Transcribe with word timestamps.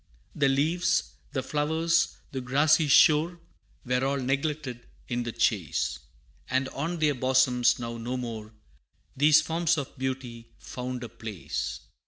The 0.33 0.49
leaves, 0.49 1.11
the 1.31 1.43
flowers, 1.43 2.17
the 2.31 2.41
grassy 2.41 2.87
shore, 2.87 3.39
Were 3.85 4.03
all 4.03 4.17
neglected 4.17 4.87
in 5.07 5.21
the 5.21 5.31
chase, 5.31 5.99
And 6.49 6.67
on 6.69 6.97
their 6.97 7.13
bosoms 7.13 7.77
now 7.77 7.97
no 7.99 8.17
more 8.17 8.51
These 9.15 9.41
forms 9.43 9.77
of 9.77 9.95
beauty 9.99 10.53
found 10.57 11.03
a 11.03 11.09
place. 11.09 11.81